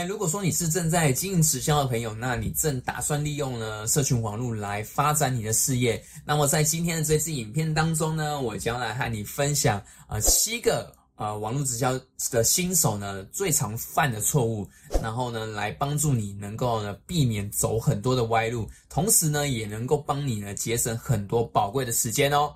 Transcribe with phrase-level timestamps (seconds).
[0.00, 12.00] 哎，如果说你是正在经营直销的朋友，那你正打算利用呢社群网络来发展你的事业，那么在今天的这支影片当中呢，我将来和你分享呃七个呃网络直销
[12.30, 14.66] 的新手呢最常犯的错误，
[15.02, 22.50] 然后呢来帮助你能够呢避免走很多的歪路，同时呢也能够帮你呢节省很多宝贵的时间哦。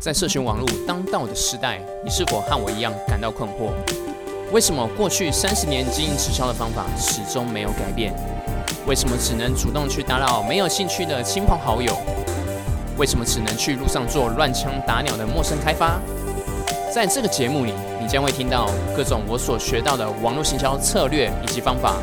[0.00, 4.07] 在社群网络当道的时代，你是否和我一样感到困惑？
[4.50, 8.14] 为什么过去三十年经营直销的方法始终没有改变？
[8.86, 11.94] 为什么只能主动去打扰没有兴趣的亲朋好友？
[12.96, 16.00] 为什么只能去路上做乱枪打鸟的陌生开发？
[16.90, 21.96] 在这个节目里，你将会听到各种我所学到的网络行销策略以及方法。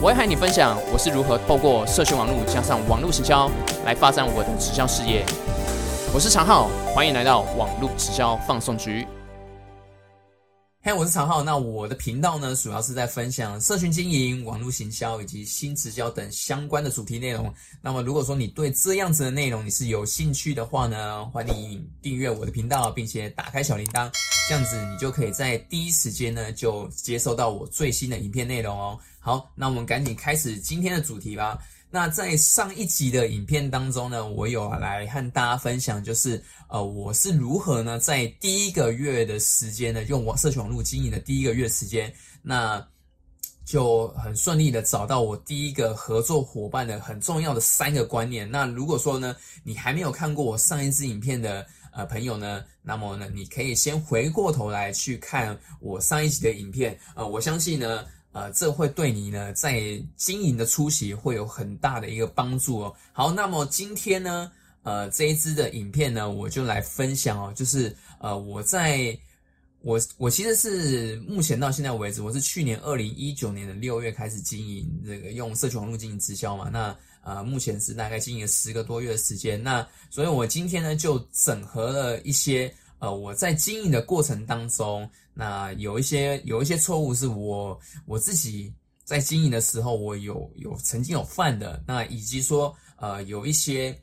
[0.00, 3.50] 我会和你分享我是如何透过社群网络加上网络行销
[3.86, 5.24] 来发展我的直销事业。
[6.12, 9.08] 我是常浩，欢迎来到网络直销放送局。
[10.80, 11.42] 嘿，我是常浩。
[11.42, 17.52] 那我的频道呢，主要是在分享社群经营、网络行销以及新直销等相关的主题内容。
[17.82, 24.08] 那么，如果说你对这样子的内容你是有兴趣的话呢，欢迎订阅我的频道，并且打开小铃铛，
[24.48, 28.96] 这样子你就可以在第一时间呢就接收到我最新的影片内容哦。
[29.18, 31.58] 好，那我们赶紧开始今天的主题吧。
[31.90, 42.86] 那在上一集的影片当中呢，我有来和大家分享，就是呃，我是如何呢，在第一个月的时间呢，用网社群网络经营的第一个月时间，那
[43.64, 48.50] 就很顺利的找到我第一个合作伙伴的很重要的三个观念。
[48.50, 58.04] 那如果说呢，你还没有看过我上一支影片的呃朋友呢，那么呢，你可以先回过头来去看我上一集的影片，呃，我相信呢。
[58.38, 62.94] 呃，这会对你呢在经营的初期会有很大的一个帮助哦。
[63.12, 64.52] 好，那么今天呢，
[64.84, 69.18] 呃，这一支的影片呢，我就来分享哦，就是呃，我在
[69.80, 85.08] 我我其实是目前到现在为止，我是去年二零一九年的六月开始经营这个用社群网络经营直销嘛，那呃，目前是大概经营了十个多月的时间，那所以我今天呢就整合了一些呃我在经营的过程当中。
[85.40, 93.96] 那有一些有一些错误是我我自己在经营的时候，我有有曾经有犯的，那以及说呃有一些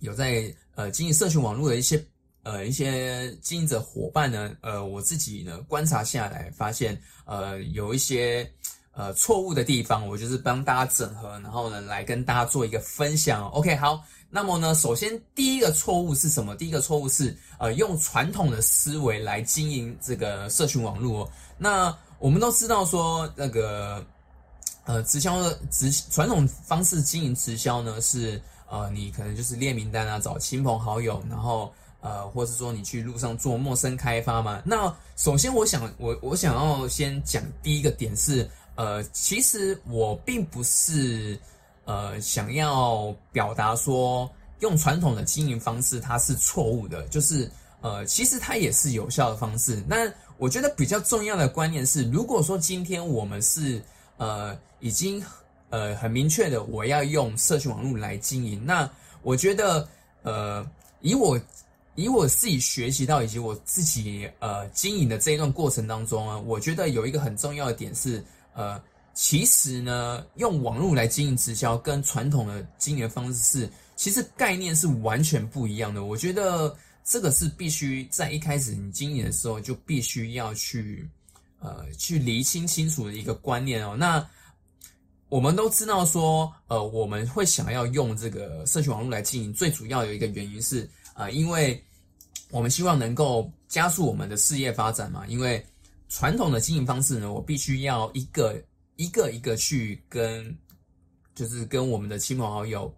[0.00, 2.02] 有在呃经营社群网络的一些
[2.42, 8.50] 呃一些经营者伙伴呢，呃我自己呢观察下来发现呃有一些
[8.92, 13.46] 呃错误的地方，我就是帮大家整合，然后呢来跟大家做一个分享。
[13.50, 14.02] OK，好。
[14.28, 16.54] 那么呢，首先第一个错误是什么？
[16.56, 21.30] 第一个错误是，呃，用传统的思维来经营这个社群网络。
[21.56, 24.04] 那我们都知道说，那个，
[24.84, 34.60] 呃，直销的直传统方式经营直销呢，是呃，你可能就是列名单啊，找亲朋好友，然后呃，或是说你去路上做陌生开发嘛。
[34.64, 41.38] 那首先，我想我我想要先讲第一个点是，呃，其实我并不是。
[41.86, 47.48] 呃，想要表达说用传统的经营方式它是错误的，就是
[47.80, 49.80] 呃，其实它也是有效的方式。
[49.86, 53.80] 那我觉得比较重要的观念是，如果说今天我们是
[54.16, 55.24] 呃已经
[55.70, 58.90] 呃很明确的我要用社群网络来经营，那
[59.22, 59.88] 我觉得
[60.22, 60.68] 呃
[61.02, 61.40] 以我
[61.94, 68.82] 以我自己学习到以及我自己呃经营的这一段过程当中啊，我觉得有一个很重要的点是呃。
[69.18, 76.04] 其实呢，用网络来经营直销跟传统的经营方式是，其实概念是完全不一样的。
[76.04, 81.08] 我觉得这个是必须在一开始你经营的时候就必须要去，
[81.60, 83.96] 呃，去厘清清楚的一个观念哦。
[83.96, 84.24] 那
[85.30, 91.82] 我们都知道说，呃，我们会想要用这个社群网络来经营，最主要有一个原因是，呃，因为
[92.50, 95.26] 我们希望能够加速我们的事业发展嘛。
[95.26, 95.64] 因为
[96.10, 98.62] 传统的经营方式呢，我必须要一个。
[98.96, 100.56] 一个一个去跟，
[101.34, 102.92] 就是跟我们的亲朋好友，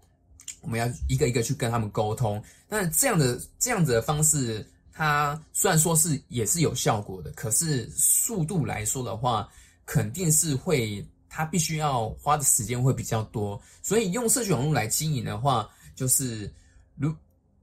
[0.61, 2.43] 我们要一个一个去跟他们沟通。
[2.69, 9.49] 那这样的这样子的方式，它虽然说是也是有效果的，可是速度来说的话，
[9.85, 13.61] 肯定是会，它必须要花的时间会比较多。
[13.83, 16.53] 所以用社群网络来经营的话，就是
[16.97, 17.15] 如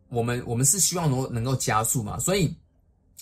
[0.09, 2.53] 我们我们是希望能够能够加速嘛，所以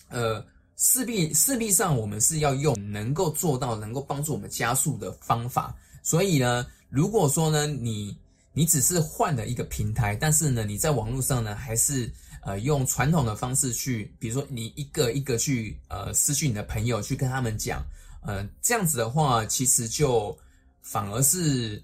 [0.09, 0.44] 呃。
[0.75, 5.75] 势必势必上，我们是要用能够做到、能够帮助我们加速的方法。
[6.02, 8.18] 所以呢，如果说呢，你
[8.54, 12.12] 你只是换了一个平台，但是呢，你在网络上呢，还是
[12.42, 17.86] 呃用传统的方式去，比如说你一个一个去呃失去你的朋友，去跟他们讲，
[18.22, 20.36] 呃这样子的话，其实就
[20.81, 21.81] 反而是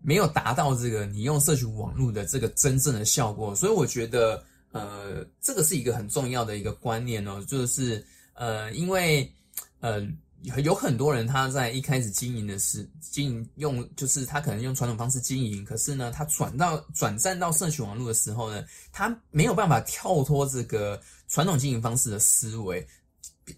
[0.00, 3.54] 没有达到这个你用社群网络的这个真正的效果。
[3.54, 4.42] 所以我觉得。
[4.76, 9.32] 呃，这个是一个很重要的一个观念哦，就是呃，因为
[9.80, 10.06] 呃，
[10.62, 22.86] 有很多人他在一开始经营的是经营用，就是他可能用传统方式经营，可是呢，他转到转战到社群网络的时候呢，他没有办法跳脱这个传统经营方式的思维，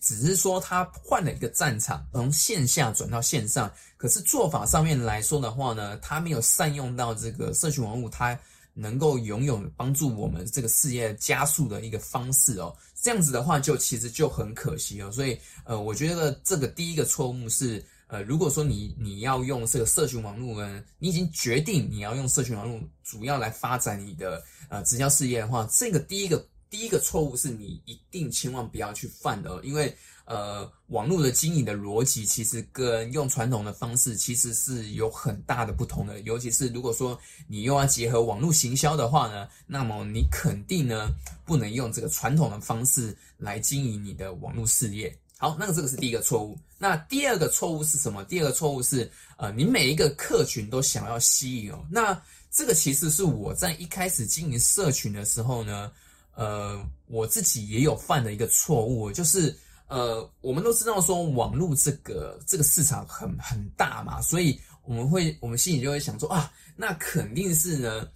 [0.00, 8.38] 只是说他换了一个战场，从线下转到线上，可是做法上面来说的话呢，他没有善用到这个社群网络，他
[8.80, 12.72] 能够拥有帮助我们这个事业加速的一个方式哦。
[12.94, 15.10] 这样子的话，就其实就很可惜了。
[15.10, 29.92] 所以，呃，我觉得这个第一个错误是，呃，如果说你你要用这个社群网络呢，你已经决定你要用社群网络主要来发展你的呃直销事业的话，这个第一个第一个错误是你一定千万不要去犯的，因为。
[30.28, 41.08] 呃，网络的经营的逻辑其实跟用传统的方式其实是有很大的不同的，尤其是如果说你又要结合网络行销的话呢，那么你肯定呢
[41.46, 45.16] 不能用这个传统的方式来经营你的网络事业。
[45.38, 46.58] 好，那这个是第一个错误。
[46.76, 48.22] 那第二个错误是什么？
[48.24, 51.82] 第二个错误是呃，你每一个客群都想要吸引哦。
[51.90, 52.20] 那
[52.50, 55.90] 这个其实是我在一开始经营社群的时候呢，
[56.34, 59.56] 呃，我自己也有犯的一个错误，就是。
[59.88, 68.06] 呃，我们都知道说网络这个这个市场很很大嘛，所以我们会我们心里就会想说啊，那肯定是呢，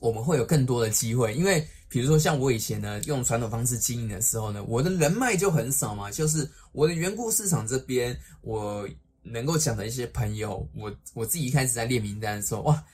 [0.00, 8.84] 我们会有更多的机会，因为比如说像我以前呢用传统方式经营的时候呢，我的人脉就很少嘛，就是我的缘故市场这边我
[9.22, 12.84] 能够讲的一些朋友，我我自己一开始在列名单的时候，哇，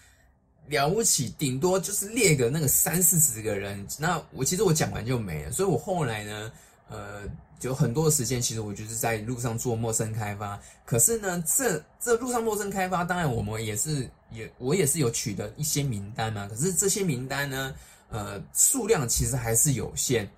[0.68, 6.52] 了不起，顶多就是列个那个三四十个人，那我其实我讲完就没了，所以我后来呢，
[6.90, 7.22] 呃。
[7.62, 10.58] 有很多的时间，其实我就是在路上做陌生开发。
[10.84, 16.48] 可是呢，这这路上陌生开发，当然我们也是也我也是有取得一些名单嘛。
[16.48, 17.74] 可是这些名单呢，
[18.10, 20.28] 呃，数量其实还是有限。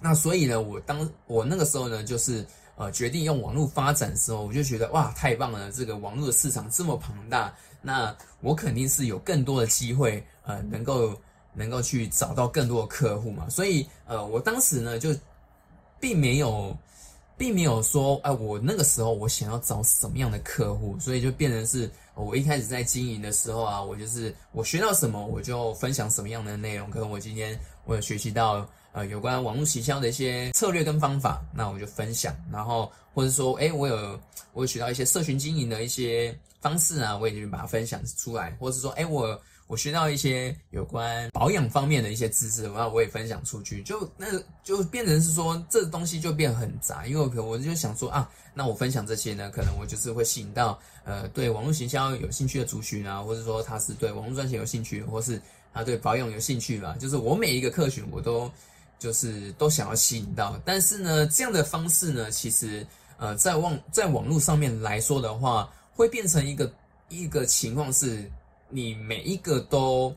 [0.00, 5.70] 那所以呢，我当我那个时候呢，就是呃决定用网络发展的时候，我就觉得哇，太棒了！
[5.72, 11.20] 这个网络的市场这么庞大，那我肯定是有更多的机会，呃，能够
[11.54, 13.48] 能够去找到更多的客户嘛。
[13.48, 15.12] 所以呃，我当时呢就。
[16.02, 16.76] 并没有，
[17.38, 26.90] 并没有说，哎，我那个时候我想要找什么样的客户，所以就变成是我一开始在经营的时候啊，我就是我学到什么我就分享什么样的内容。
[26.90, 32.34] 可能我今天我有学习到呃有关网络营销的一些策略跟方法，那我就分享。
[32.50, 34.18] 然后或者说，哎，我有
[34.54, 38.50] 我有学到一些社群经营的一些方式啊，我也就把它分享出来。
[38.58, 39.40] 或者说，哎，我。
[39.66, 44.26] 我学到一些有关保养方面的一些知识，然后我也分享出去，就那
[44.62, 55.40] 就变成是说这东西就变很杂，因为可我就想说啊，那我分享这些呢，可能我就是会吸引到呃对网络行销有兴趣的族群啊，或者说他是对网络赚钱有兴趣，或是
[55.72, 58.50] 他对保养有兴趣吧，就是我每一个客群我都
[58.98, 62.86] 就是都想要吸引到，但是呢，这样的方式呢，其实
[63.16, 66.70] 呃在网在网络上面来说的话，会变成一个
[67.08, 68.30] 一个情况是。
[68.72, 70.14] 你每一个都，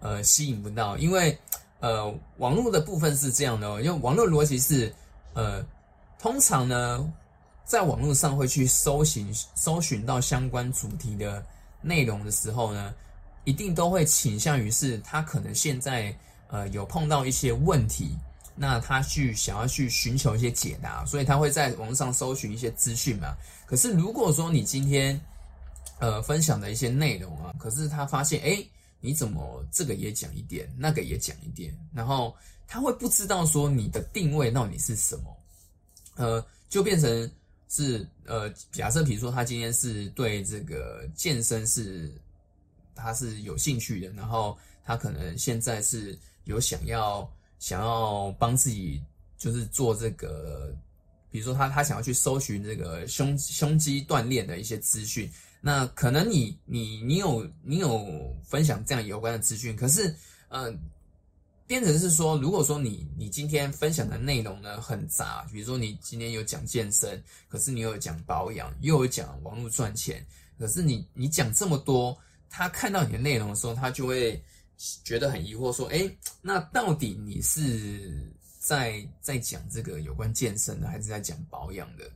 [0.00, 1.38] 呃，吸引不到，因为，
[1.78, 4.92] 呃，网络的部分是这样的哦，因为网络逻辑是，
[5.34, 5.64] 呃，
[6.18, 7.12] 通常呢，
[7.64, 11.42] 在网络上会去搜寻搜寻到相关主题的
[11.80, 12.92] 内容的时候呢，
[13.44, 16.14] 一定都会倾向于是他可能现在
[16.48, 18.16] 呃有碰到一些问题，
[18.56, 23.34] 那他去想要去寻求一些解答，所以他会在网上搜寻一些资讯嘛。
[23.64, 25.20] 可是如果说你今天，
[26.02, 28.60] 呃，分享的一些内容啊，可是他发现，哎，
[28.98, 32.34] 你怎么这个也讲一点，那个也讲一点，然后
[32.66, 35.36] 他会不知道说你的定位到底是什么，
[36.16, 37.30] 呃，就变成
[37.68, 42.12] 是呃，假设比如说他今天是对这个健身是
[42.96, 49.00] 他是有兴趣的，然后他可能现在是有想要想要帮自己
[49.38, 50.74] 就是做这个，
[51.30, 55.30] 比如说他他想要去搜寻这个胸胸肌锻炼的一些资讯。
[55.64, 60.12] 那可能你你你有你有分享这样有关的资讯，可是，
[60.48, 60.76] 嗯，
[61.68, 70.26] 变成是说，如果说你你今天分享的内容呢很杂，比如说你今天有讲健身，可是你有讲保养，又有讲网络赚钱，
[70.58, 72.18] 可是你你讲这么多，
[72.50, 74.42] 他看到你的内容的时候，他就会
[75.04, 78.28] 觉得很疑惑，说，哎，那到底你是
[78.58, 82.10] 在在讲这个有关健身的，还是在讲保养的，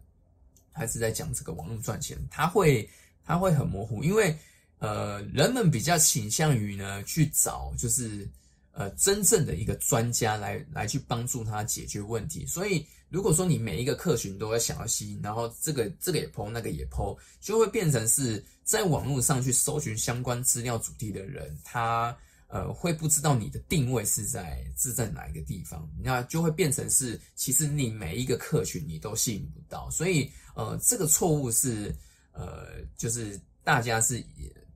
[0.73, 2.19] 还是在讲这个网络赚钱？
[2.29, 2.91] 他会。
[3.27, 4.35] 它会很模糊，因为
[4.79, 8.29] 呃，人们比较倾向于呢去找就是
[8.73, 12.47] 呃真正的一个专家来来去帮助他解决问题。
[12.47, 22.17] 所以如果说你每一个客群都要想要吸引，然后这个这个也剖，那个也剖，就会变成是在网络上去搜寻相关资料主题的人，他
[22.49, 30.31] 呃会不知道你的定位是在是在哪一个地方，那就会变成是其实你每一个客群你都吸引不到，所以。
[30.59, 31.95] 呃，这个错误是
[32.37, 32.67] 呃，
[32.97, 34.23] 就是大家是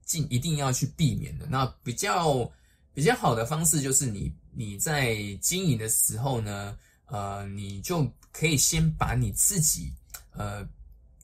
[0.05, 1.47] 尽一定要去避免的。
[1.47, 2.51] 那比较
[2.93, 6.77] 比较好的方式就是你你在经营的时候呢，
[7.07, 9.93] 呃，你就可以先把你自己
[10.33, 10.67] 呃，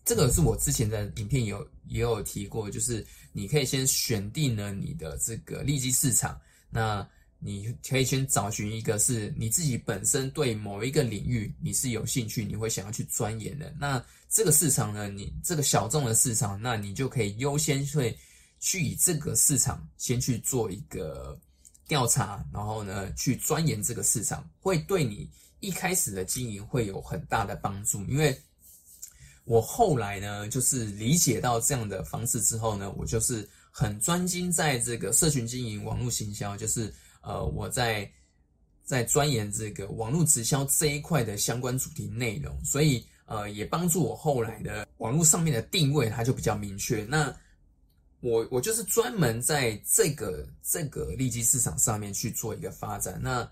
[0.04, 6.40] 这个是我之前的影片有也有提过，就是你可以先选定了你的这个利基市场，
[6.70, 7.08] 那。
[7.38, 13.72] 你可以先找寻一个是你自己本身对某一个领域你是有兴趣，你会想要去钻研的。
[13.78, 18.16] 那这个市场呢，你这个小众的市场，那你就可以优先会
[18.58, 21.38] 去以这个市场先去做一个
[21.86, 28.02] 调查，然后呢去钻研这个市场，会对你一开始的经营会有很大的帮助。
[28.06, 28.36] 因为
[29.44, 36.92] 我后来呢，就是理解到这样的方式之后呢，我就是很专精在这个社群经营、网络行销，就是。
[37.26, 38.08] 呃，我在
[38.84, 47.04] 在钻研这个网络直销这一块的相关主题内容，所以呃，也帮助我后来的网络上面的定位，它就比较明确。
[47.06, 47.36] 那
[48.20, 53.20] 我我就是专门在这个这个利基市场上面去做一个发展。
[53.20, 53.50] 那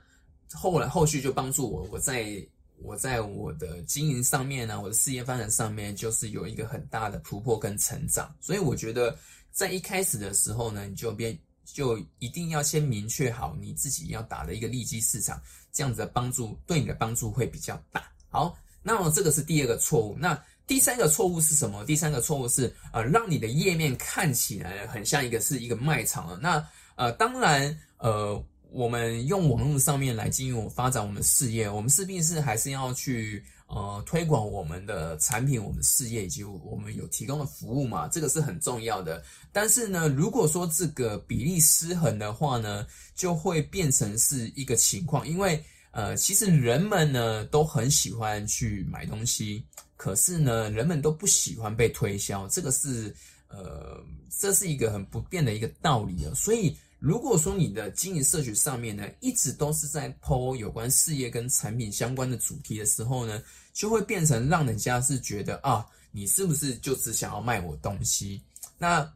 [0.53, 2.41] 后来后续就帮助我，我在
[2.81, 8.33] 我在我的经营上面呢，我的事业发展上面，就是有一个很大的突破跟成长。
[8.41, 9.19] 所以我觉得
[9.51, 11.37] 在一开始的时候呢，你就别。
[11.65, 15.41] 就一定要先明确好你自己要打的一个利基市场，
[15.73, 18.05] 这样子的帮助对你的帮助会比较大。
[18.29, 20.17] 好，那么这个是第二个错误。
[20.19, 21.85] 那第三个错误是什么？
[21.85, 26.39] 第三个错误是呃，让你的页面看起来很像一个是一个卖场了。
[26.41, 26.67] 那
[26.97, 33.45] 呃，当然呃，我们用网络上面来经营发展我们事业，我们势必是还是要去。
[33.67, 39.23] 呃，推广我们的产品、我们的事业以及我们有提供的服务嘛，这个是很重要的。
[39.53, 45.27] 但是呢，如果说这个比例失衡的话呢，就会变成是一个情况。
[45.27, 49.65] 因为呃，其实人们呢都很喜欢去买东西，
[49.97, 53.13] 可是呢，人们都不喜欢被推销，这个是
[53.49, 53.99] 呃，
[54.39, 56.35] 这是一个很不变的一个道理啊。
[56.35, 56.77] 所以。
[57.05, 63.43] 如果说你的经营社群上面呢，一直都是在抛有关事业跟产品相关的主题的时候呢，
[63.75, 68.43] 就会变成让人家是觉得啊，你是不是就只想要卖我东西？
[68.79, 69.07] 那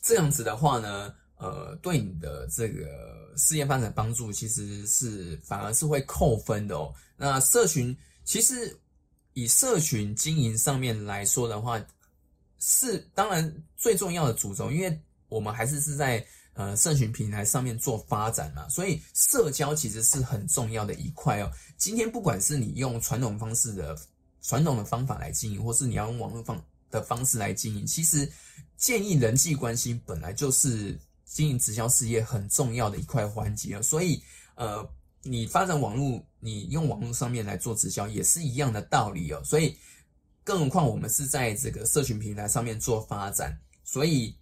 [0.00, 6.90] 这样子的话呢，呃，对你的这个事业发展帮助其实是反而是会扣分的哦。
[7.18, 7.94] 那社群
[8.24, 8.74] 其实
[9.34, 11.78] 以社群经营上面来说的话，
[12.60, 16.26] 是当然最重要的主轴，因为我们还是是在。
[16.54, 21.50] 呃，社群平台上面做发展嘛，所以社交其实是很重要的一块哦。
[21.76, 23.98] 今天不管是你用传统方式的
[24.40, 28.30] 传统的方法来经营，或是你要用网络方的方式来经营，其实
[28.76, 33.82] 建议人际关系本来就是经营直销事业很重要的一块环节哦。
[33.82, 34.22] 所以，
[34.54, 34.88] 呃，
[35.22, 39.42] 你发展网络，你用网络上面来做直销也是一样的道理哦。
[39.42, 39.76] 所以，
[40.44, 44.32] 更何况我们是在这个社群平台上面做发展，所以。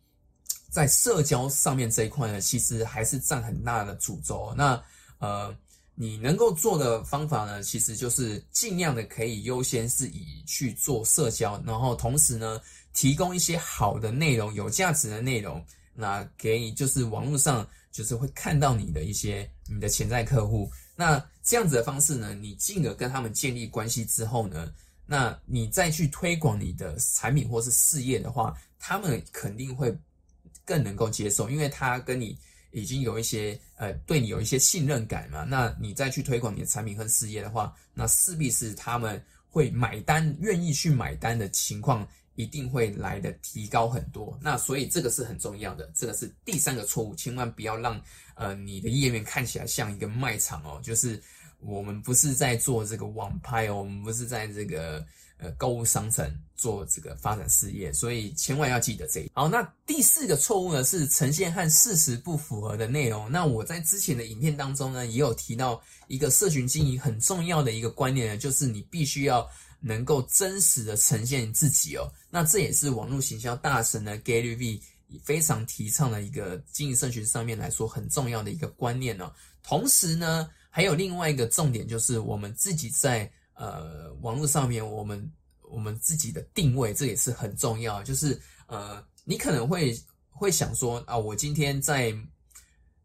[0.73, 4.55] 在社交上面这一块呢，其实还是占很大的主轴。
[4.57, 4.83] 那
[5.19, 5.55] 呃，
[5.95, 12.59] 你能够做的方法呢，其实就是尽量的可以优先是以去做社交，然后同时呢，
[12.95, 15.62] 提供一些好的内容、有价值的内容，
[15.93, 20.71] 那给你就是网络上就是会看到你的一些你的潜在客户。
[20.97, 24.73] 那这样子的方式呢，你进而跟他们建立关系之后呢，
[25.05, 29.95] 那你再去推广你的产品或是事业的话，他们肯定会。
[30.64, 32.38] 更能够接受，因为他跟你
[32.71, 35.45] 已经有一些呃，对你有一些信任感嘛。
[35.45, 44.38] 那你再去推广你的产品和事业的话，那势必是他们会买单、愿意去买单的情况，一定会来的提高很多。
[44.40, 48.00] 那所以这个是很重要的，这个是第三个错误，千万不要让
[48.35, 50.81] 呃你的页面看起来像一个卖场哦。
[50.83, 51.21] 就是
[51.61, 55.04] 我们不是在做这个网拍哦，我们不是在这个。
[55.42, 59.30] 呃，购物商城做这个发展事业，所以千万要记得这一。
[59.34, 63.28] 好，那第四个错误呢是呈现和事实不符合的内容。
[63.28, 69.44] 那我在之前的影片当中呢，也有提到一个社群经营很重要的一个观念呢，就是你必须要
[69.80, 72.08] 能够真实的呈现自己哦。
[72.30, 74.80] 那这也是网络行销大神呢 Gary V
[75.25, 79.32] 非常提倡的一个经营社群上面来说很重要的一个观念哦。
[79.64, 83.28] 同时呢，还有另外一个重点就是我们自己在。
[83.54, 85.30] 呃，网络上面我们
[85.71, 88.02] 我们自己的定位，这也是很重要。
[88.02, 89.94] 就是呃，你可能会
[90.30, 92.14] 会想说啊，我今天在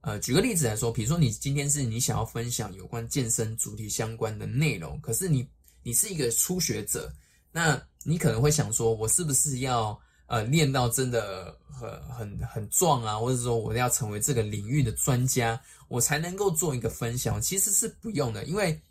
[0.01, 5.47] 呃，举个例子来说，比如说你今天是你想要分享有关健身主题相关的内容，可是你
[5.83, 7.11] 你是一个初学者，
[7.51, 17.41] 那你可能会想说，我是不是要呃练到真的很很很壮啊，或者说我要成为这个领域的专家，我才能够做一个分享？
[17.41, 18.81] 其实是不用的，因为。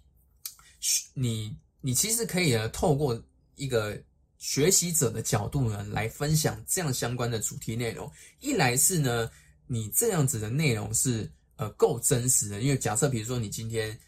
[1.14, 3.20] 你你其实可以呢，透过
[3.54, 3.98] 一个
[4.38, 8.10] 学习者的角度呢来分享这样相关的主题内容。
[8.40, 9.30] 一来是呢，
[9.66, 13.98] 你这样子的内容是呃够真实的，因为假设比如说你今天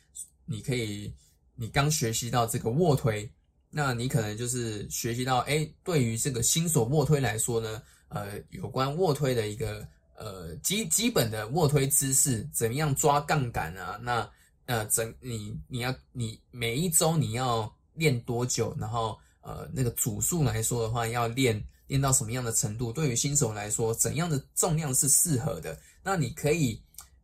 [0.45, 1.13] 你可以
[1.55, 3.31] 你刚学习到这个卧推，
[3.71, 13.99] 那你可能就是学习到哎，对于这个新手卧推来说呢，呃，有关卧推的一个呃基基本的卧推姿势，怎么样抓杠杆啊？
[14.03, 14.31] 那
[14.69, 18.77] 呃，整你你要你每一周你要练多久？
[18.79, 22.93] 然后呃，那个组数来说的话，要练练到什么样的程度？
[22.93, 25.81] 对于新手来说，怎样的重量是适合的？
[26.03, 26.79] 那你可以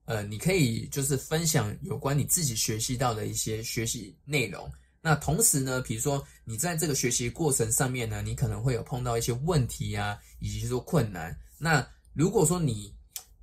[0.07, 4.73] 呃，你可以就是分享有关你自己学习到的一些学习内容。
[5.03, 11.39] 那同时呢，比如说你在这个学习过程上面呢，你可能会有碰到一些问题啊，以及说困难。
[11.59, 12.91] 那如果说你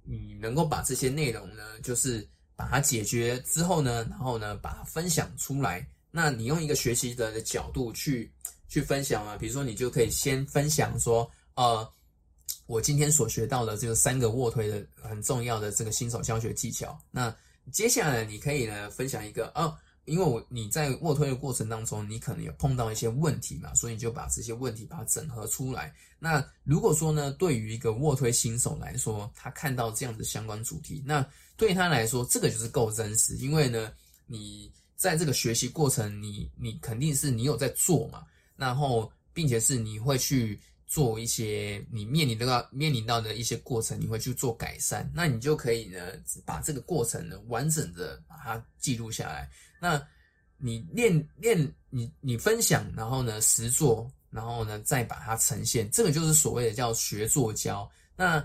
[0.03, 2.27] 你能够把这些内容呢，就是
[2.61, 5.87] 把它解决之后呢，然后呢，把它分享出来。
[6.11, 8.31] 那你用一个学习者的角度去
[8.67, 11.89] 去分享啊，比如说你就可以先分享说，呃，
[12.67, 16.97] 我今天所学到的这个三个卧推的很重要的这个新手教学技巧。
[17.09, 17.35] 那
[17.71, 19.75] 接下来你可以呢分享一个，哦，
[20.05, 25.93] 因为我你在卧推的过程当中，你可能有碰到一些问题嘛，所以你就把这些问题把它整合出来。
[26.19, 31.25] 那如果说呢，对于一个卧推新手来说，他看到这样的相关主题，那
[31.61, 33.93] 对他来说，这个就是够真实，因为呢，
[34.25, 38.25] 你在这个学习过程，你你肯定是你有在做嘛，
[38.55, 45.99] 然后并且是你会去做一些你面临到面临到的一些过程，你会去做改善，那你就可以呢
[46.43, 49.47] 把这个过程呢完整的把它记录下来。
[49.79, 50.01] 那
[50.57, 57.87] 你练练你你分享，然后呢实做，然后呢再把它呈现，这个就是所谓的叫学做教。
[58.15, 58.43] 那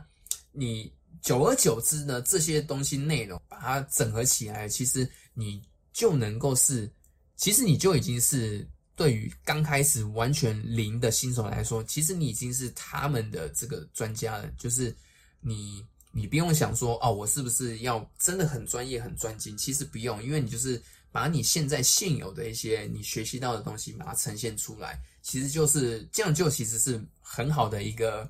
[0.53, 0.93] 你。
[1.23, 6.91] 久而久之呢，这些东西内容把它整合起来，其实你就能够是，
[7.37, 14.47] 其实你就已经是对于刚开始完全零的新手来说，其实你已经是他们的这个专家了。
[14.59, 14.95] 就是
[15.41, 19.57] 你，你不用想说哦，我是不是要真的很专业、很专精？
[19.57, 28.29] 其实不用，因为你就是把你现在现有的一些你学习到的东西，把它呈现出来，其实就是这样，就其实是很好的一个。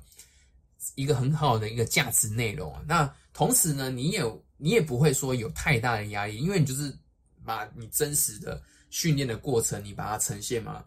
[0.95, 4.23] 一个很好的一个价值内容啊，那同时呢，你也
[4.57, 6.95] 你也不会说有太大的压力，因为你就是
[7.45, 10.83] 把你真实的训练的过程，你把它呈现嘛，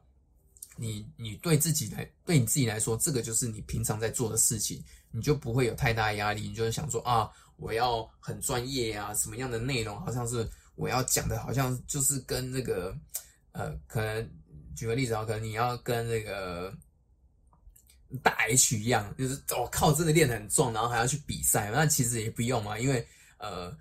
[0.76, 12.96] 你你对自己来对你自己来说，这个就是你平常在做的事情，你就不会有太大压力，你就是想说啊，我要很专业啊，什么样的内容，好像是我要讲的，好像就是跟那个
[13.52, 14.30] 呃，可能
[14.74, 16.72] 举个例子啊，可能你要跟那个。
[18.22, 23.06] 大 H 一样，就是我靠，真的练得很壮，然后还要去比赛，那其实也不用嘛，因为
[23.38, 23.72] 呃，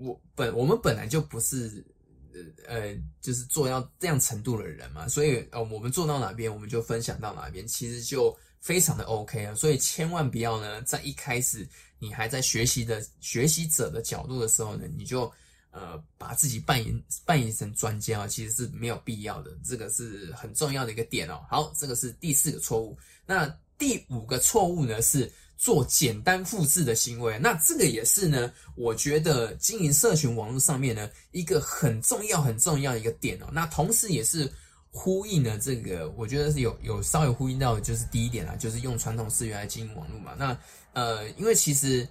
[0.00, 1.86] 我本我们本来就不是
[2.34, 11.64] 呃呃，就是做到这样程度的人嘛，所以呃，我们做到哪边，我们就分享到哪边，其实就非常的 OK 啊，所以千万不要呢，在一开始
[12.00, 15.32] 你还在学习的学习者的角度的时候呢，你就
[15.70, 21.46] 呃把自己扮演扮演成专家啊，其实是没有必要的，这个是很重要的一个点哦。
[21.48, 23.56] 好，这个是第四个错误，那。
[23.78, 33.46] 第五个错误呢是做简单复制的行为，那这个也是呢，我觉得经营社群网络上面呢一个很重要很重要一个点哦。
[33.52, 34.50] 那同时也是
[34.90, 40.34] 呼应了这个，我觉得是有有稍微呼应到的就是第一点啊，就是用传统思维来经营网络嘛。
[40.38, 40.58] 那
[40.92, 42.06] 呃，因为其实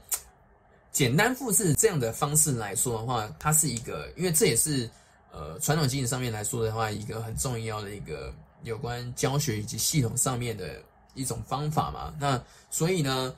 [0.92, 4.90] 简单复制这样的方式来说的话，它是一个，因为这也是
[5.32, 10.82] 呃传统经营上面来说的话，一个很重要的一个有关教学以及系统上面的。
[11.16, 13.34] 一种方法嘛，那所以呢，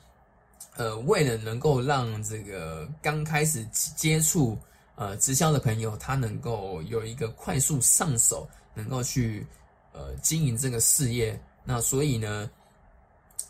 [0.75, 4.57] 呃，为了能够让这个刚开始接触
[4.95, 9.45] 呃直销的朋友，他能够有一个快速上手，能够去
[9.93, 12.49] 呃经营这个事业，那所以呢，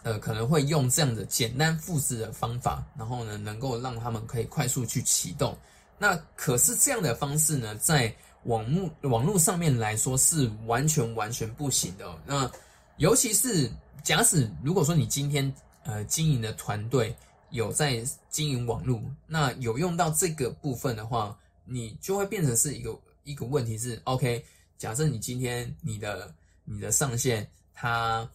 [0.04, 5.58] 呃，可能会用这样的简单复制的方法，然后呢，能够让他们可以快速去启动。
[5.98, 8.13] 那可是这样的方式呢，在
[8.44, 12.06] 网络网络上面来说是完全完全不行的。
[12.26, 12.50] 那
[12.98, 13.70] 尤其是。
[14.04, 17.14] 假使如果说你今天呃经营的团队
[17.50, 24.42] 有在经营网络，那有用到这个部分的话，你就会变成是一个一个问题是 OK。
[24.78, 26.34] 假设你今天你的
[26.64, 28.26] 你的上线他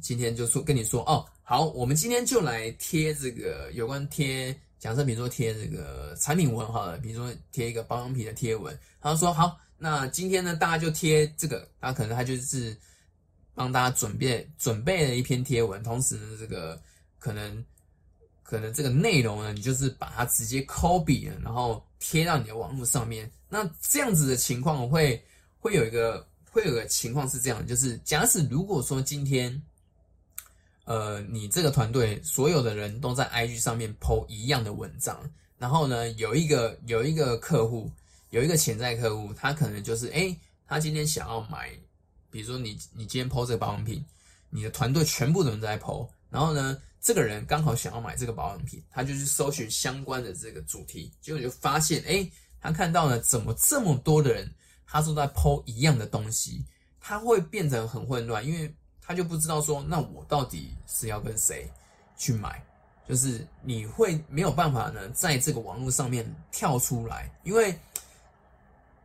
[0.00, 12.76] 今天就说跟你说哦好，我们今天就来贴这个有关贴，假设比如说贴这个产品文好了，比如说贴一个保养品的贴文，他说好，那今天呢大家就贴这个，他可能他就是。
[13.54, 16.80] 帮大家准备准备了一篇贴文，同时呢，这个
[17.18, 17.64] 可能
[18.42, 23.30] 可能这个内容呢，你就是把它直接 copy 了，然后贴到你的网络上面。
[23.48, 25.22] 那这样子的情况会
[25.58, 29.60] 会有一个会有个情况是这样，就是假使如果说今天，
[30.84, 35.20] 呃，你这个团队所有的人都在 IG 上面 PO 一样的文章，
[35.58, 37.90] 然后呢，有一个有一个客户，
[38.30, 40.34] 有一个潜在客户，他可能就是，哎，
[40.66, 41.70] 他今天想要买，
[42.30, 44.04] 比如说你你今天 PO 这个保养品，
[44.48, 54.50] 你的团队全部的人都在 PO，然后呢，这个人刚好想要买这个保养品，他就去搜寻相关的这个主题，结果就发现，哎，他看到了怎么这么多的人。
[54.92, 56.64] 他都在剖一样的东西，
[57.00, 61.70] 他会变成很混乱，因为他就不知道说，那我到底是要跟谁
[62.18, 62.60] 去买？
[63.08, 67.78] 就是你会没有办法呢，在这个网络上面跳出来，因为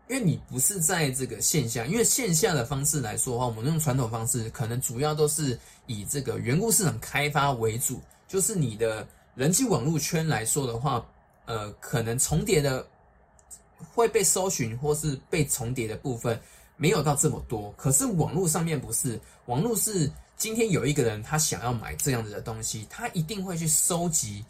[0.07, 11.05] 因为你不是在这个线下，因为线下的方式来说的话，我们用传统方式，可能主要都是以这个员工市场开发为主，就是你的人际网络圈来说的话，
[11.45, 12.85] 呃，可能重叠的。
[13.93, 16.39] 会被搜寻或是被重叠的部分
[16.77, 24.43] 没有到这么多，可是网络上面不是，网络是今天有一个人他想要买这样子的东西，他一定会去收集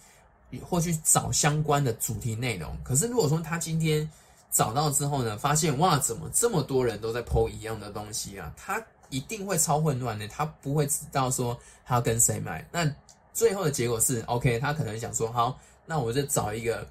[0.64, 2.78] 或去找相关的主题内容。
[2.84, 4.08] 可是如果说他今天
[4.56, 8.54] 找到之后呢，发现哇，怎么这么多人都在剖一样的东西啊？
[8.56, 12.66] 他一定会超混乱的，他不会知道说他要跟谁买。
[12.72, 12.90] 那
[13.34, 16.88] 最后的结果是，OK，他可能想说，好，那我就找一个。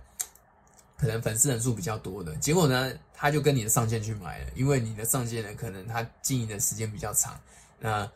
[0.96, 7.38] 可能粉丝人数比较多的结果呢，他就跟你的上线去买了，因为你的上线呢，可能他经营的时间比较长，
[7.81, 8.09] 那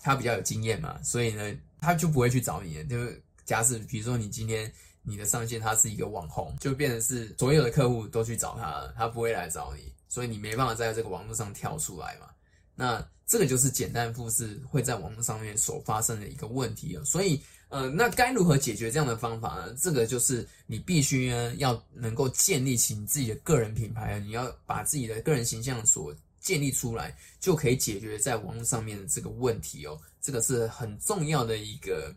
[0.00, 2.82] 他比较有经验嘛，所以呢，他就不会去找你。
[2.84, 2.96] 就
[3.44, 12.26] 假使比如说你今天你的上线他是一个网红，就变成是所有的客户都去找他了，他不会来找你，所以你没办法在这个网络上跳出来嘛。
[12.74, 17.40] 那这个就是简单复制会在网络上面所发生的一个问题了，所以。
[17.70, 19.72] 呃，那该如何解决这样的方法呢？
[19.80, 29.96] 这个就是你必须呢要能够建立起你自己的个人品牌，你要把自己的个人形象所建立出来，就可以解决在网络上面的这个问题哦。
[30.20, 32.12] 这个是很重要的一个，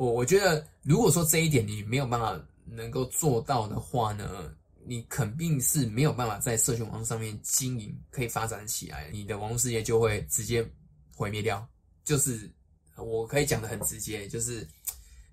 [0.00, 4.50] 我我觉得如果说这一点你没有办法能够做到的话呢，
[4.86, 10.66] 你肯定是没有办法在社群网络上面经营可以发展起来，你的网络事业就会直接
[11.14, 11.68] 毁灭掉，
[12.02, 12.50] 就是。
[12.96, 14.66] 我可以讲的很直接，就是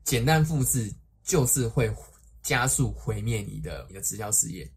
[0.06, 0.90] 简单复制
[1.22, 1.94] 就是会
[2.42, 4.70] 加速毁灭你的你的直销事业，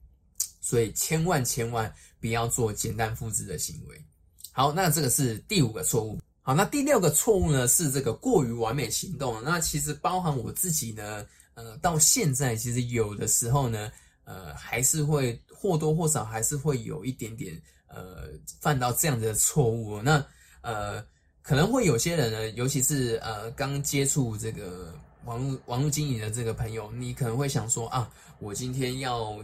[0.61, 4.05] 所以千万千万不要做简单复制的行为。
[4.51, 6.21] 好，那这个是第五个错误。
[6.43, 9.43] 好，那第六个错误呢是这个过于完美行动。
[9.45, 13.91] 那其实包含我自己呢，呃，到现在其实有的时候呢，
[14.25, 18.29] 呃，还是会或多或少还是会有一点点呃
[18.61, 20.01] 犯到这样子的错误。
[20.03, 20.25] 那
[20.63, 21.05] 呃。
[21.43, 29.37] 可能会有些人呢，尤其是呃刚接触这个网络网络经营的这个朋友，你可能会想说啊，我今天要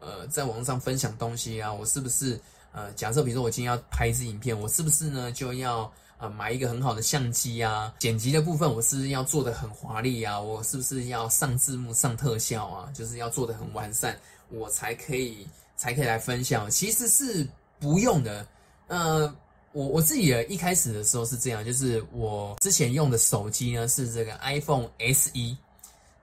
[0.00, 2.38] 呃在网上分享东西啊，我是不是
[2.72, 5.90] 呃假设比如说我今天要拍一支影片，我是不是呢就要
[6.20, 7.92] 呃买一个很好的相机啊？
[7.98, 10.40] 剪辑的部分我是不是要做的很华丽啊？
[10.40, 12.92] 我是不是要上字幕、上特效啊？
[12.94, 14.16] 就是要做的很完善，
[14.50, 16.70] 我才可以才可以来分享？
[16.70, 17.44] 其实是
[17.80, 18.46] 不用的，
[18.86, 19.34] 呃。
[19.72, 25.56] 我我自己的一开始的时候是这样，就是我之前用的手机呢是这个 iPhone SE，，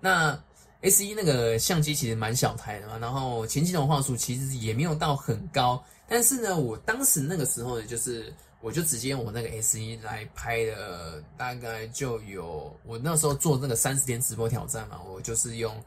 [0.01, 0.37] 那
[0.81, 15.83] SE 那个相机其实蛮小台的嘛，然后前期的画素其实也没有到很高，但是呢，我当时那个时候呢，就是我就直接用我那个 S 一来拍的，大概就有我那时候做那个三十天直播挑战嘛，我就是用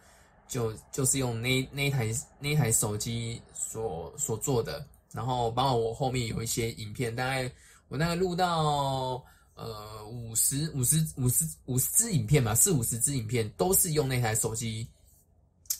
[0.48, 4.86] 就就是用那那台那台手机所所做的。
[5.12, 7.50] 然后，包括我后面有一些影片，大概
[7.88, 9.20] 我大概录到
[9.54, 14.86] 呃五十五十五十五十支影片吧，四五十支影片都是用那台手机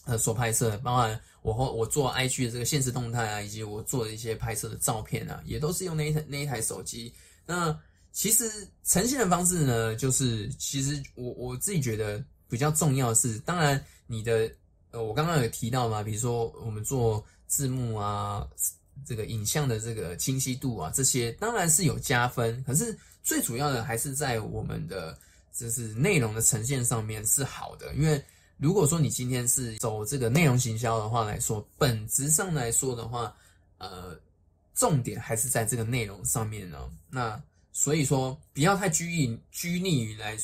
[0.05, 0.77] 呃所拍摄。
[0.79, 7.13] 包括我后我做 IG 的这个现实动态啊，以及我做的一些拍摄的照片啊，也都是用那一台那一台手机。
[7.47, 7.79] 那
[8.13, 8.51] 其实
[8.85, 14.51] 呈现的方式呢，就是其实我我自己觉得比较重要的是，当然你的
[14.91, 18.47] 呃我刚刚有提到嘛，比如说我们做字幕啊。
[19.07, 25.19] 这个影像的这个清晰度啊，这些当然是有加分，可是最主要的还是在我们的
[25.57, 27.95] 就是内容的呈现上面是好的。
[27.95, 28.23] 因为
[28.61, 33.35] 如果说你今天是走这个内容行销的话来说，本质上来说的话，
[33.79, 34.19] 呃，
[34.75, 36.79] 重点还是在这个内容上面呢。
[37.09, 37.43] 那
[37.73, 40.37] 所以说，不要太拘泥拘泥于来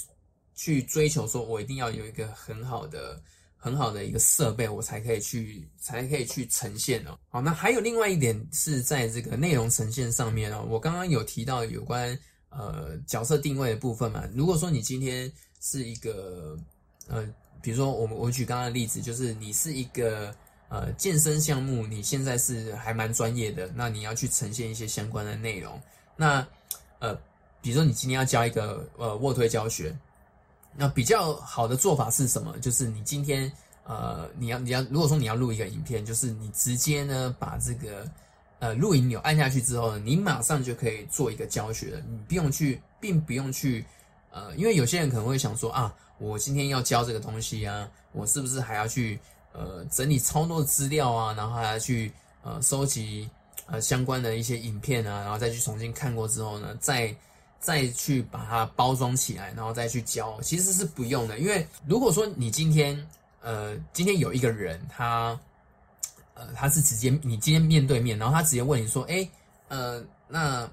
[0.55, 3.23] 去追求，说我一定要有一个很好的。
[3.59, 7.19] 很好的一个设备，我才可以去，才可以去呈现哦。
[7.29, 10.65] 好，那还有另外一点是在这个内容呈现上面哦。
[10.69, 12.17] 我刚刚有提到有关
[12.51, 14.23] 呃角色定位的部分嘛。
[14.33, 16.57] 如果说你今天是一个
[17.09, 17.27] 呃，
[17.67, 20.33] 比如说我们我举刚刚的例子，就是你是一个
[20.69, 25.77] 呃健身项目你现在是还蛮专业的，那你要去呈现一些相关的内容。
[26.15, 26.47] 那
[27.01, 27.13] 呃，
[27.61, 29.93] 比如说你今天要教一个呃卧推教学，
[30.77, 32.57] 那比较好的做法是什么？
[32.61, 33.51] 就是你今天
[33.83, 38.09] 呃你要你要如果说你要录一个影片，就是你直接呢把这个
[38.61, 43.85] 呃录影钮按下去之后呢，你马上就可以做一个教学，你不用去，并不用去。
[44.37, 49.19] 呃，因为有些人可能会想说啊，我今天要教这个东西啊，我是不是还要去
[49.55, 53.27] 呃整理超多资料啊，然后还要去呃收集
[53.65, 57.17] 呃相关的一些影片啊，然后再去重新看过之后呢，再
[57.59, 61.39] 再去把它包装起来，然后再去教，其实是不用的。
[61.39, 63.09] 因为如果说你今天
[63.41, 65.41] 呃今天有一个人他
[66.35, 69.27] 呃他是直接你今天面对面，然后他直接问你说，哎
[69.69, 70.69] 呃那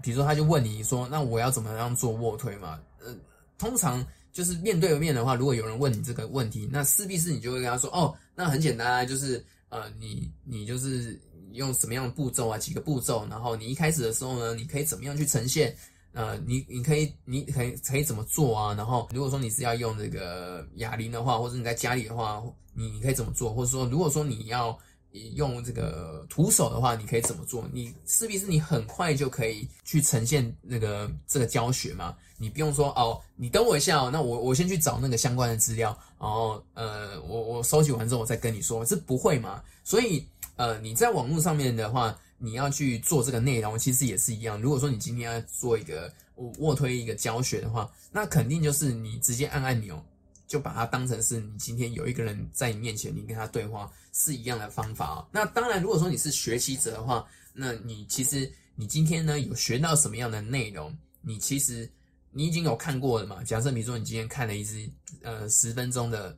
[0.00, 2.78] 比如说他就问你说，那我要怎么样做卧推嘛？
[3.62, 11.16] 通常就是面对面的话，如果有人问你这个问题，那势必是你就会跟他说，哦，那很简单啊，就是呃，你你就是
[11.52, 15.72] 用什么样的步骤啊，几个步骤，然后你一开始的时候呢，你可以怎么样去呈现？
[16.12, 18.74] 呃，你你可以你可以可以怎么做啊？
[18.74, 22.42] 然后如果说你是要用这个哑铃的话，或者你在家里的话，
[22.74, 23.54] 你你可以怎么做？
[23.54, 24.76] 或者说如果说你要
[25.36, 27.64] 用这个徒手的话，你可以怎么做？
[27.72, 32.16] 你势必是你很快就可以去呈现那个这个教学嘛？
[32.42, 39.62] 你不用说哦，你等我一下哦，那我我先去找那个相关的资料，然后呃，我我收集完之后我再跟你说，这不会嘛？
[39.84, 40.26] 所以
[40.56, 44.60] 呃，你在网络上面的话，你要去做这个内容，其实也是一样。
[44.60, 46.12] 如果说你今天要做一个
[46.58, 50.04] 卧推一个教学的话，那肯定就是你直接按按钮。
[50.48, 57.24] 就把它当成是你今天有一个人在你面前，你跟他对话是一样的方法那当然，如果说你是学习者的话，
[57.54, 60.94] 那你其实你今天呢有学到什么样的内容？
[61.22, 61.90] 你其实
[62.32, 63.44] 你已经有看过了嘛？
[63.44, 64.90] 假设比如说你今天看了一支
[65.22, 66.36] 呃十分钟的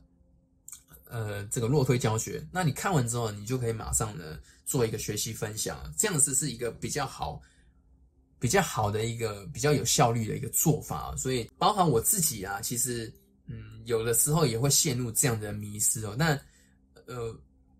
[1.09, 7.41] 呃这个落推教学，那你看完之后，你就可以马上呢做一个学习分享，这样子是一个比较好、
[8.39, 11.15] 比较好的一个比较有效率的一个做法。
[11.17, 13.11] 所以，包含我自己啊，其实。
[13.47, 16.15] 嗯，有的时候也会陷入这样的迷失哦。
[16.17, 16.29] 那
[17.05, 17.31] 呃，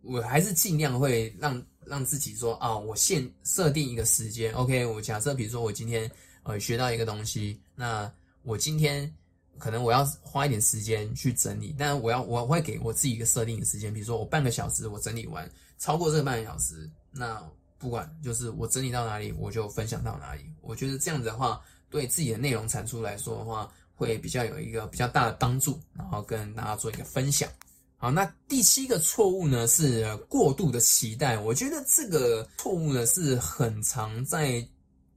[0.03, 4.85] 我还是尽量会让让自己说啊，我现设定一个时间，OK。
[4.85, 6.07] 我假设比如说我今天
[6.43, 8.11] 呃学到一个东西，那
[8.43, 9.13] 我今天
[9.57, 17.41] 可能我要花一点时间去整理，但我要我会给我自己一个设定的时间，比如说我半个小时我整理完，超过这个半个小时，那
[17.77, 20.41] 不管就是我整理到哪里，我就分享到哪里。
[20.61, 23.71] 我觉得这样子的话，对自己的内容产出来说的话。
[23.97, 27.49] 会比较有一个比较大的帮助，然后跟大家做一个分享。
[27.95, 31.39] 好，那第七个错误呢是过度的期待。
[31.39, 34.67] 我觉得这个错误呢是很常在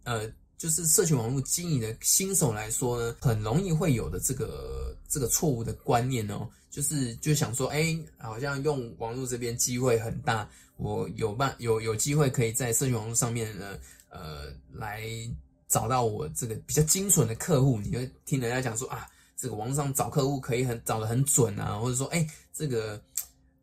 [0.04, 13.78] 呃，就是社群网络经营的新手来说呢，很容易会有的这个这个错误的观念哦，就是就想说，哎，好像用网络这边机会很大，我有办有有机会可以在社群网络上面呢，
[14.10, 15.02] 呃，来。
[15.70, 22.98] 找到我这个比较精准的客户，你会听人家讲说啊，这个网上找客户可以很找的很准啊，或者说哎，这个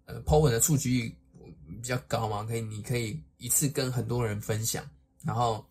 [0.05, 1.15] 呃 po 文的触及率
[1.81, 4.87] 比较高嘛，可以你可以一次跟很多人分享，
[5.23, 5.65] 然后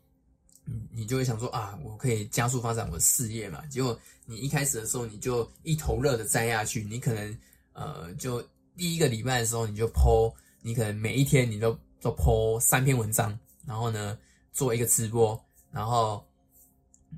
[0.64, 3.64] 你你就会想说啊，我可以加速发展我的事业嘛。
[3.66, 7.38] 结果你一开始的时候你就一头热的栽下去，你可能
[7.72, 8.42] 呃就
[8.77, 14.18] 第一个礼拜的时候你就 po，你可能每一天你都都 po 三篇文章，然后呢
[14.53, 15.40] 做一个直播。
[15.74, 16.24] 然后，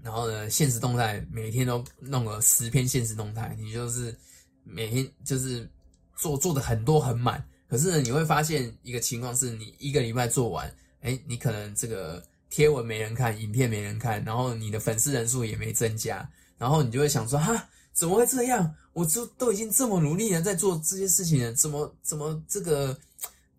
[0.03, 0.49] 然后呢？
[0.49, 4.17] 现实动态每天都弄个十篇现实动态，你就是
[4.65, 5.69] 每天就是
[6.17, 7.47] 做做的很多很满。
[7.69, 16.29] 可是，你会发现一个情况是，你一个礼拜做完，哎，你可能这个贴文没人看，影片没人看，然后你的粉丝人数也没增加，
[16.59, 18.75] 然后你就会想说，哈，怎么会这样？
[18.93, 22.97] 我就都已经这么努力了在做这些事情了，怎么怎么这个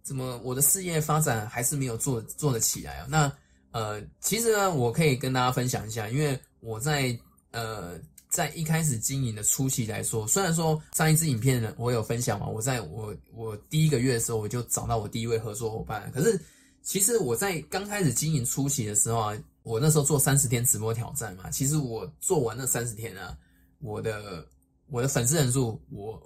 [0.04, 3.08] 怎么我的事业发展还是没有做做得起来啊？
[3.10, 3.32] 那。
[3.72, 7.16] 呃，其实呢，我可以跟大家分享一下，因为我在
[7.52, 16.42] 呃在一开始经营的初期来说，虽然说上一支影片呢，我有分享嘛，我在我我第一个月的时候我就找到我第一位合作伙伴，可是
[16.88, 23.38] 其实我在刚开始经营初期的时候啊，我那时候做三十天直播挑战嘛，其实我做完那三十天啊，
[23.80, 24.48] 我的
[24.88, 26.18] 我的粉丝人数我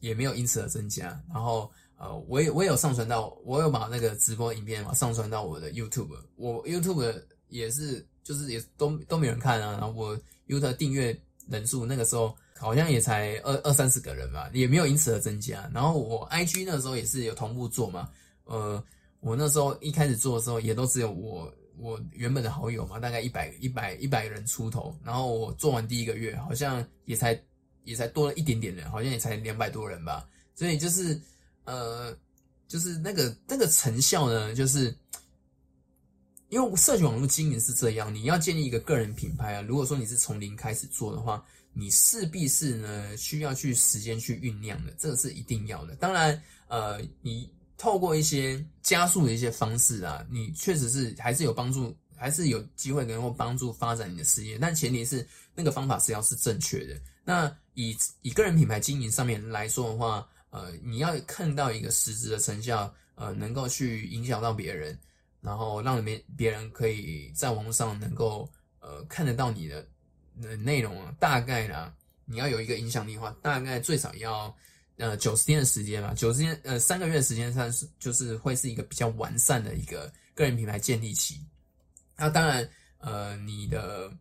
[0.00, 1.70] 也没有因此而增加，然后。
[2.00, 15.68] 呃，我也我也有上传到，我有把那个直播影片嘛上传到我的 YouTube，我 YouTube 也是就是也都都没人看啊，然后我 YouTube 订阅人数那个时候好像也才二二三十个人吧，也没有因此而增加。
[15.74, 18.08] 然后我 IG 那时候也是有同步做嘛，
[18.44, 18.80] 呃，
[19.20, 27.40] 我那时候一开始做的时候也都只有我我原本的好友嘛，大概一百一百一百人出头，然后我做完第一个月好像也才
[27.84, 31.20] 也才多了一点点人，好像也才两百多人吧，所以就是。
[31.64, 32.16] 呃，
[32.66, 34.96] 就是那个那个成效呢，就是
[36.48, 39.60] 因为社群网络经营是这样，你要建立一个个人品牌啊。
[39.60, 45.94] 如果说你是从零开始做的话，你势必是呢需要去时间去酝酿的，这个是一定要的。
[45.96, 54.58] 当然，呃，你透过一些加速的一些方式啊，你确实是还是有帮助，还是有机会能够帮助发展你的事业。
[54.60, 57.00] 但前提是那个方法是要是正确的。
[57.24, 64.98] 那以以个人品牌经营上面来说的话，呃，你要看到一个实质的成效，呃，能够去影响到别人。
[65.40, 69.86] 然后让别别人可以在网络上能够呃看得到你的
[70.42, 71.92] 的内容啊，大概呢，
[72.24, 74.52] 你要有一个影响力的话，大概最少要
[74.98, 81.40] 呃九十天的时间吧，九十天呃三个月的时间算是就是会是一个比较完善的一个个人品牌建立期。
[82.16, 84.12] 那当然呃你的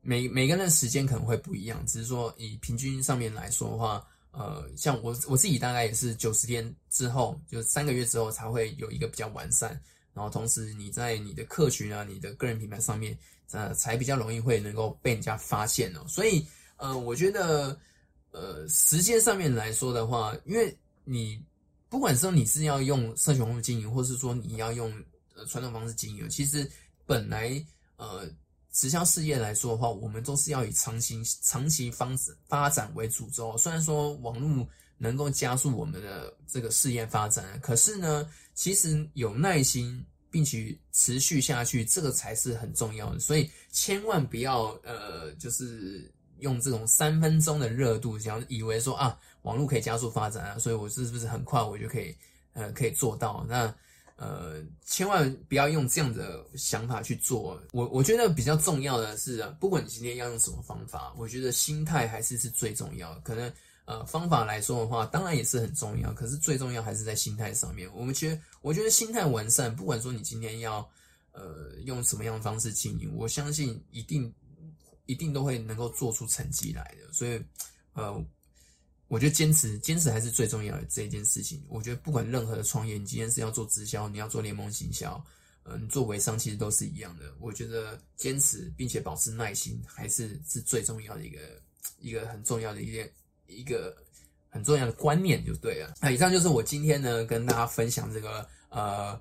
[0.00, 9.80] 每每个人的时间可能会不一样，只是说以平均上面来说的话，呃像我我自己大概也是九十天之后，就三个月之后才会有一个比较完善。
[10.14, 13.16] 然后同时你在你的客群啊、你的个人品牌上面，
[13.52, 16.04] 呃，才比较容易会能够被人家发现哦。
[16.08, 16.44] 所以，
[16.76, 17.78] 呃，我觉得，
[18.30, 21.42] 呃，时间上面来说的话，因为你
[21.88, 24.92] 不管说你是要用社群网络经营，或是说你要用
[25.34, 26.70] 呃传统方式经营，其实
[27.06, 27.64] 本来
[27.96, 28.28] 呃
[28.72, 33.56] 直销事业来说的话，我们都是要以长期长期方式发展为主轴。
[33.56, 38.28] 虽然说网络能够加速我们的这个事业发展，可是呢。
[38.58, 43.20] 其实有耐心，并且持续下去，这个才是很重要的。
[43.20, 52.16] 所以千万不要呃，就是用这种三分钟的热度，想以为说啊，网络可以加速发展啊，所以我是不是很快我就可以
[52.52, 53.44] 呃可以做到？
[53.48, 53.74] 那
[54.16, 57.60] 呃，千万不要用这样的想法去做。
[57.72, 63.14] 我我觉得比较重要的是，不管你今天要用什么方法，我觉得心态还是是最重要。
[63.20, 63.52] 可能。
[63.88, 67.88] 呃，方法来说的话，当然也是很重要，可是最重要还是在心态上面。
[67.94, 70.86] 我们觉得，我觉得心态完善，不管说你今天要
[71.32, 74.30] 呃用什么样的方式经营，我相信一定
[75.08, 77.12] 一定都会能够做出成绩来的。
[77.12, 77.42] 所以，
[77.94, 78.24] 呃，
[79.08, 81.64] 我觉得坚持坚持还是最重要的这一件事情。
[81.68, 85.20] 我觉得不管任何的创业，你今天是要做直销，你要做联盟行销，
[85.64, 87.34] 呃，你做微商，其实都是一样的。
[87.40, 91.38] 我觉得坚持并且保持耐心，还是是最重要的一个
[91.98, 93.10] 一个很重要的一点。
[93.50, 93.96] 一个
[94.50, 95.94] 很重要的观念就对了。
[96.02, 99.18] 那以上就是我今天呢跟大家分享这个呃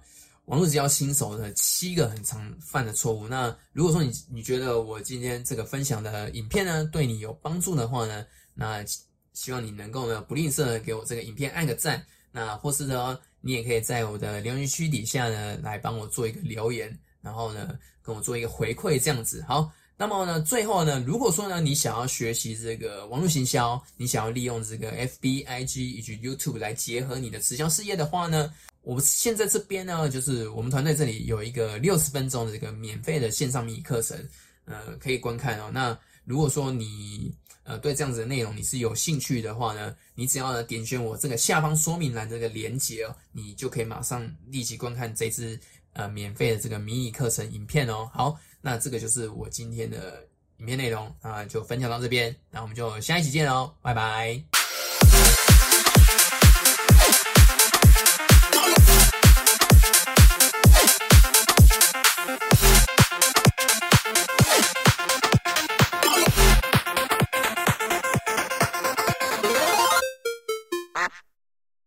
[0.47, 3.27] 网络直销新手的七个很常犯的错误。
[3.27, 8.83] 那如果说你你觉得我今天这个分享的影片呢对你有帮助的话呢，那
[9.33, 12.05] 希望你能够呢不吝啬的给我这个影片按个赞。
[12.31, 19.43] 那或是呢你也可以在我的留言区底下呢来帮我做一个留言，然后呢跟我做一个回馈这样子。
[19.47, 19.71] 好。
[19.99, 34.15] 那么呢，最后呢，如果说呢，你想要学习这个网络行销，你想要利用这个 F B I G 以及 YouTube 来结合你的直销事业的话呢，我们现在这边呢，就是我们团队这里有一个六十分钟的这个免费的线上迷你课程，
[34.65, 35.71] 呃，可以观看哦。
[35.73, 37.33] 那如果说你
[37.63, 45.59] 呃对这样子的内容你是有兴趣的话呢，你只要呢点选我这个下方说明栏这个链接哦，你就可以马上立即观看这支
[45.93, 48.07] 呃免费的这个迷你课程影片哦。
[48.13, 48.39] 好。
[48.67, 50.21] 那这个就是我今天的
[50.57, 54.56] 影片内容啊，就分享到这边，那我们就下一期见喽，拜拜。